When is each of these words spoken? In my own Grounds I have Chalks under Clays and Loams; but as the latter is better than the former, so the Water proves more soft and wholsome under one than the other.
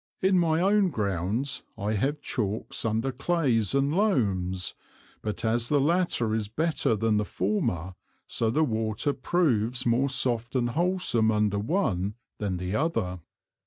In 0.19 0.39
my 0.39 0.59
own 0.61 0.89
Grounds 0.89 1.61
I 1.77 1.93
have 1.93 2.21
Chalks 2.21 2.85
under 2.85 3.11
Clays 3.11 3.75
and 3.75 3.93
Loams; 3.95 4.73
but 5.21 5.45
as 5.45 5.69
the 5.69 5.79
latter 5.79 6.33
is 6.33 6.47
better 6.47 6.95
than 6.95 7.17
the 7.17 7.23
former, 7.23 7.93
so 8.25 8.49
the 8.49 8.63
Water 8.63 9.13
proves 9.13 9.85
more 9.85 10.09
soft 10.09 10.55
and 10.55 10.71
wholsome 10.71 11.29
under 11.29 11.59
one 11.59 12.15
than 12.39 12.57
the 12.57 12.75
other. 12.75 13.19